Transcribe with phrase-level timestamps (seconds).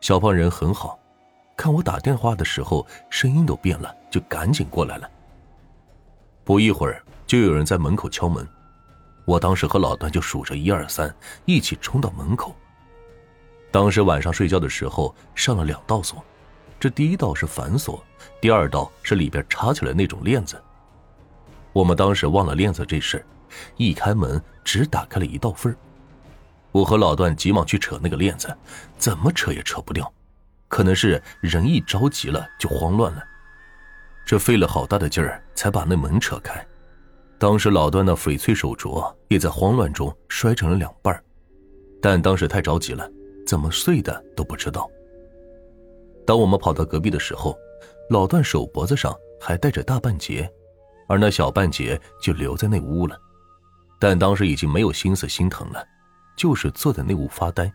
[0.00, 0.98] 小胖人很好，
[1.56, 5.08] 看我打电话的时候声音都变了，就赶紧过来了。
[6.42, 8.46] 不一会儿，就有人在门口敲门。
[9.26, 12.54] 我当时和老段就数着一二三，一起冲到门口。
[13.70, 16.24] 当时晚上睡觉的时候上了两道锁，
[16.80, 18.02] 这第一道是反锁，
[18.40, 20.60] 第二道是里边插起来那种链子。
[21.72, 23.24] 我们当时忘了链子这事
[23.76, 25.76] 一开门只打开了一道缝儿
[26.72, 28.56] 我和老段急忙去扯那个链子，
[28.96, 30.12] 怎么扯也扯不掉，
[30.68, 33.22] 可能是人一着急了就慌乱了，
[34.24, 36.64] 这费了好大的劲儿才把那门扯开。
[37.38, 41.18] 当时老段那翡翠手镯也在慌乱中摔成了两半
[42.02, 43.10] 但当时太着急了，
[43.46, 44.88] 怎么碎的都不知道。
[46.26, 47.58] 当我们跑到隔壁的时候，
[48.10, 50.48] 老段手脖子上还带着大半截，
[51.08, 53.18] 而那小半截就留在那屋了。
[53.98, 55.84] 但当时已经没有心思心疼了，
[56.40, 57.70] 就是坐在那屋发呆。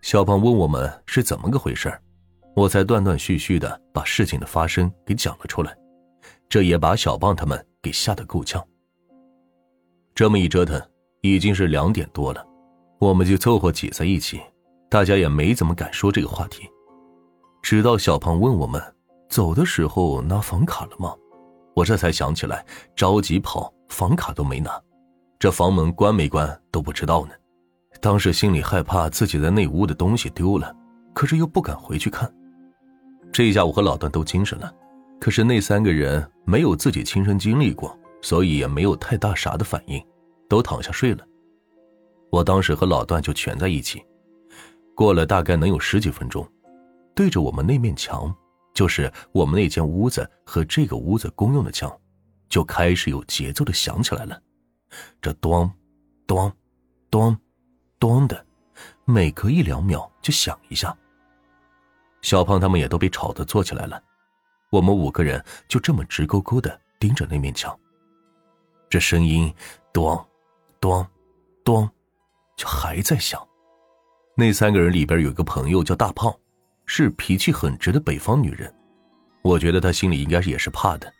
[0.00, 1.92] 小胖问我们是怎么个回事
[2.54, 5.76] 我才断断续续的把事情的发生给讲了出来，
[6.48, 7.66] 这也把小胖他们。
[7.82, 8.64] 给吓得够呛。
[10.14, 10.80] 这么一折腾，
[11.20, 12.46] 已经是两点多了，
[13.00, 14.40] 我们就凑合挤在一起，
[14.88, 16.62] 大家也没怎么敢说这个话题。
[17.60, 18.80] 直到小胖问我们
[19.28, 21.12] 走的时候拿房卡了吗？
[21.74, 22.64] 我这才想起来，
[22.94, 24.80] 着急跑，房卡都没拿，
[25.42, 27.32] 这房门关没关都不知道呢。
[28.00, 30.72] 当时心里害怕自己在那屋的东西丢了，
[31.12, 32.32] 可是又不敢回去看。
[33.32, 34.72] 这一下我和老段都精神了。
[35.20, 40.00] 可是那三个人没有自己亲身经历过，所以也没有太大啥的反应，
[40.48, 41.26] 都躺下睡了。
[42.30, 44.00] 我当时和老段就蜷在一起，
[44.94, 46.48] 过了大概能有十几分钟，
[47.16, 48.32] 对着我们那面墙，
[48.74, 51.92] 就是我们那间屋子和这个屋子公用的墙，
[52.48, 54.40] 就开始有节奏的响起来了，
[55.20, 55.70] 这咚，
[56.26, 56.52] 咚，
[57.10, 57.36] 咚，
[57.98, 58.46] 咚的，
[59.04, 60.96] 每隔一两秒就响一下。
[62.20, 64.02] 小胖他们也都被吵得坐起来了。
[64.70, 67.78] 我们五个人就这么直勾勾的盯着那面墙，
[68.88, 69.52] 这声音，
[69.92, 70.24] 咚，
[70.80, 71.06] 咚，
[71.64, 71.88] 咚，
[72.56, 73.46] 就还在响。
[74.34, 76.34] 那三个人里边有个朋友叫大胖，
[76.86, 78.72] 是脾气很直的北方女人。
[79.42, 81.12] 我觉得她心里应该也是怕的，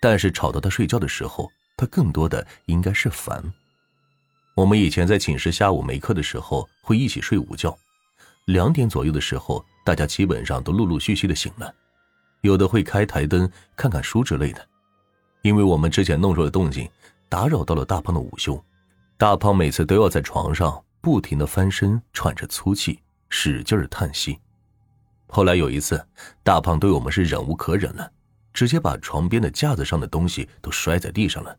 [0.00, 3.42] 但是吵到她睡觉的时候，他更多的应该是烦。
[4.54, 7.76] 我们以前在寝室下午没课的时候会一起睡午觉，
[8.46, 11.74] 两点左右的时候，大家基本上都陆陆续续的醒了。
[12.42, 14.64] 有的会开台灯看看书之类的，
[15.42, 16.88] 因为我们之前弄出的动静
[17.28, 18.62] 打扰到了大胖的午休，
[19.16, 24.38] 大胖每次都要在床上不停的翻身，喘着粗气，使劲叹息。
[25.26, 26.06] 后来有一次，
[26.44, 28.08] 大胖对我们是忍无可忍了，
[28.52, 31.56] 直接把床边的架子上的东西都摔在地上了，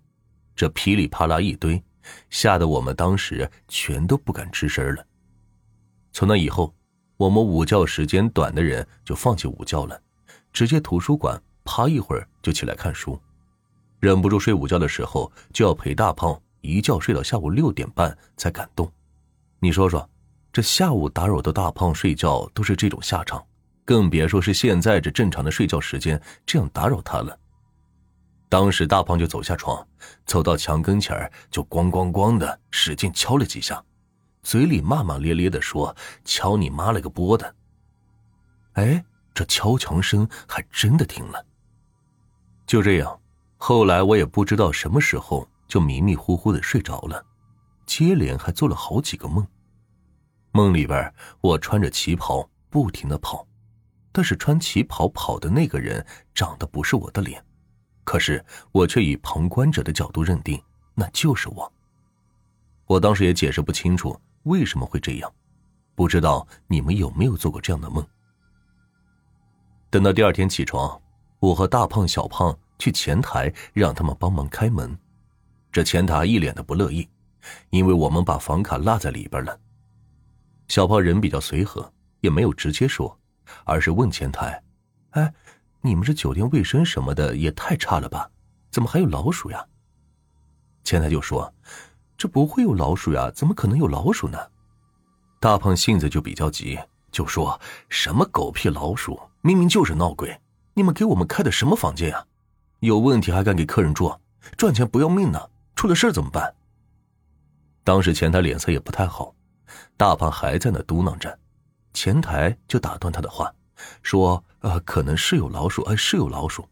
[0.55, 1.83] 这噼里啪啦一堆，
[2.29, 5.05] 吓得我们当时全都不敢吱声了。
[6.11, 6.73] 从那以后，
[7.17, 10.01] 我们午觉时间短的人就放弃午觉了。
[10.53, 13.19] 直接图书馆趴一会儿就起来看书，
[13.99, 18.89] 忍不住睡午觉的时候就要陪大胖一觉睡到下午六点半才敢动。
[19.59, 20.09] 你说说，
[20.53, 23.45] 这下午打扰到大胖睡觉都是这种下场，
[23.83, 27.37] 更别说是现在这正常的睡觉时间这样打扰他了。
[28.49, 29.87] 当时大胖就走下床，
[30.25, 33.83] 走到墙跟前就咣咣咣的使劲敲了几下，
[34.43, 37.55] 嘴里骂骂咧咧的说：“敲你妈了个波的！”
[38.73, 39.05] 哎。
[39.37, 41.45] 这敲墙声还真的停了。
[42.65, 43.19] 就这样，
[43.57, 47.21] 后来我也不知道什么时候就迷迷糊糊的睡着了，
[47.85, 49.45] 接连还做了好几个梦。
[50.53, 53.45] 梦里边我穿着旗袍不停的跑，
[54.13, 57.45] 但是穿旗袍跑的那个人长得不是我的脸，
[58.05, 60.61] 可是我却以旁观者的角度认定
[60.93, 61.69] 那就是我。
[62.85, 65.33] 我当时也解释不清楚为什么会这样，
[65.95, 68.05] 不知道你们有没有做过这样的梦。
[69.89, 71.01] 等到第二天起床，
[71.39, 74.95] 我和大胖、小胖去前台让他们帮忙开门。
[75.71, 77.09] 这前台一脸的不乐意，
[77.71, 79.59] 因为我们把房卡落在里边了。
[80.67, 83.17] 小胖人比较随和，也没有直接说，
[83.63, 84.61] 而是问前台
[85.11, 85.33] ：“哎，
[85.85, 88.29] 你们这酒店卫生什么的也太差了吧？
[88.71, 89.65] 怎么还有老鼠呀？”
[90.83, 91.53] 前台就说
[92.17, 94.37] ：“这不会有老鼠呀，怎么可能有老鼠呢？”
[95.39, 96.79] 大胖性子就比较急，
[97.11, 97.59] 就说
[97.89, 99.19] 什么狗屁老鼠。
[99.41, 100.41] 明明就是闹鬼！
[100.73, 102.25] 你们给我们开的什么房间呀？
[102.79, 104.19] 有问题还敢给客人住？
[104.57, 105.39] 赚钱不要命呢？
[105.75, 106.55] 出了事怎么办？
[107.83, 109.35] 当时前台脸色也不太好，
[109.95, 111.37] 大胖还在那嘟囔着，
[111.93, 113.53] 前台就打断他的话，
[114.01, 116.67] 说：“呃，可能是有老鼠，呃，是有老鼠。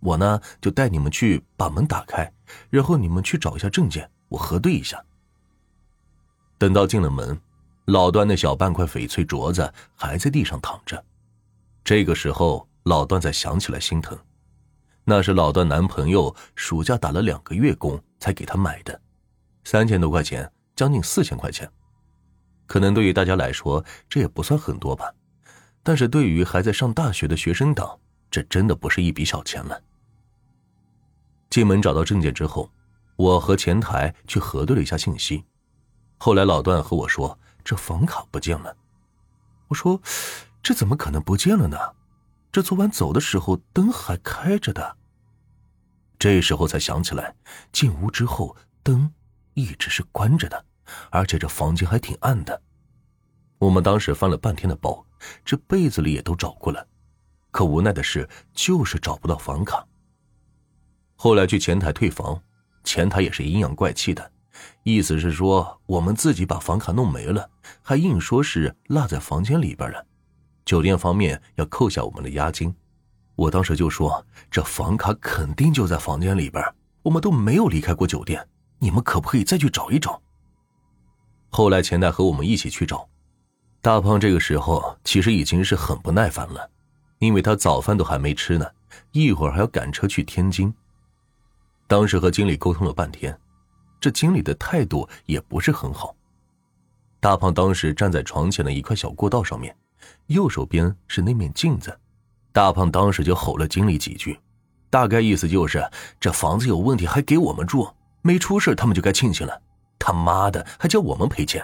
[0.00, 2.30] 我呢就带你们去把门打开，
[2.70, 5.02] 然后你们去找一下证件，我核对一下。”
[6.58, 7.38] 等到进了门，
[7.86, 11.04] 老段那小半块翡翠镯子还在地上躺着。
[11.82, 14.16] 这个时候，老段才想起来心疼，
[15.04, 18.98] 那是老段男朋友暑假打了两个月工才给她买的，
[19.64, 21.70] 三千多块钱，将近四千块钱。
[22.66, 25.12] 可能对于大家来说，这也不算很多吧，
[25.84, 27.96] 但是对于还在上大学的学生党，
[28.28, 29.80] 这真的不是一笔小钱了。
[31.50, 32.68] 进门找到证件之后，
[33.14, 35.44] 我和前台去核对了一下信息，
[36.18, 37.38] 后来老段和我说。
[37.66, 38.76] 这房卡不见了，
[39.68, 39.98] 我说
[40.62, 41.78] ：“这怎么可能不见了呢？
[42.52, 44.98] 这昨晚走的时候灯还开着的。”
[46.20, 47.34] 这时候才想起来，
[47.72, 49.10] 进屋之后灯
[49.54, 50.62] 一直是关着的，
[51.08, 52.60] 而且这房间还挺暗的。
[53.58, 55.04] 我们当时翻了半天的包，
[55.44, 56.86] 这被子里也都找过了，
[57.50, 59.86] 可无奈的是就是找不到房卡。
[61.16, 62.40] 后来去前台退房，
[62.82, 64.32] 前台也是阴阳怪气的。
[64.82, 67.48] 意思是说，我们自己把房卡弄没了，
[67.82, 70.06] 还硬说是落在房间里边了，
[70.64, 72.74] 酒店方面要扣下我们的押金。
[73.34, 76.62] 我当时就说，这房卡肯定就在房间里边，
[77.02, 78.46] 我们都没有离开过酒店，
[78.78, 80.22] 你们可不可以再去找一找？
[81.50, 83.08] 后来前台和我们一起去找，
[83.84, 86.70] 大胖这个时候其实已经是很不耐烦了，
[87.18, 88.66] 因为他早饭都还没吃呢，
[89.12, 90.72] 一会儿还要赶车去天津。
[91.86, 93.38] 当时和经理沟通了半天。
[94.00, 96.16] 这经理的态度也不是很好。
[97.20, 99.76] 大胖当时站在床前的一块小过道上面，
[100.28, 101.94] 右手边是那面镜子。
[102.52, 104.40] 大胖当时就吼了经理几句，
[104.88, 105.86] 大概意思就是
[106.18, 107.86] 这房子有问题还给我们住，
[108.22, 109.60] 没出事他们就该庆幸了。
[109.98, 111.62] 他妈的，还叫我们赔钱！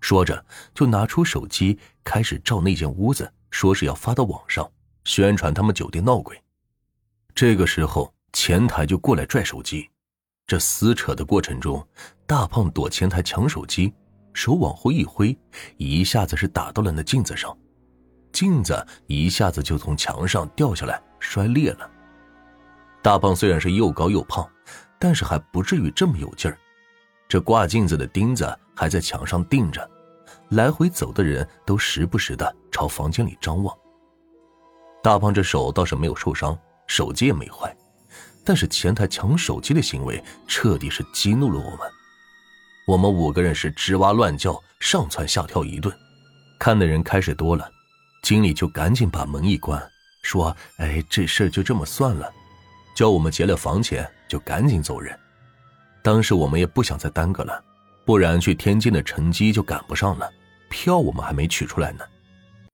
[0.00, 0.44] 说着
[0.74, 4.70] 就拿出手机开始照那间屋子，说是要发到网上
[5.04, 6.40] 宣传他们酒店闹鬼。
[7.34, 9.88] 这个时候前台就过来拽手机。
[10.46, 11.86] 这撕扯的过程中，
[12.26, 13.92] 大胖躲前台抢手机，
[14.32, 15.38] 手往后一挥，
[15.76, 17.56] 一下子是打到了那镜子上，
[18.32, 21.88] 镜子一下子就从墙上掉下来，摔裂了。
[23.00, 24.44] 大胖虽然是又高又胖，
[24.98, 26.58] 但是还不至于这么有劲儿。
[27.30, 29.88] 这挂镜子的钉子还在墙上钉着，
[30.48, 33.72] 来回走的人都时不时的朝房间里张望。
[35.00, 37.72] 大胖这手倒是没有受伤，手机也没坏。
[38.44, 41.78] 但是前台抢手机的行为彻底是激怒了我们，
[42.88, 45.96] 我们五个人是吱哇乱叫，上蹿下跳一顿，
[46.58, 47.70] 看的人开始多了，
[48.24, 49.80] 经理就赶紧把门一关，
[50.22, 52.28] 说：“哎，这事就这么算了，
[52.96, 55.16] 叫我们结了房钱就赶紧走人。”
[56.02, 57.62] 当时我们也不想再耽搁了，
[58.04, 60.30] 不然去天津的乘机就赶不上了，
[60.68, 62.04] 票我们还没取出来呢。